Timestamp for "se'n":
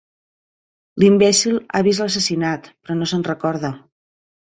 3.13-3.27